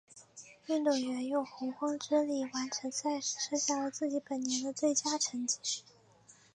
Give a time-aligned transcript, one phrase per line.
[0.65, 5.83] 运动员用洪荒之力完成赛事，设下了自己本年的最佳成绩。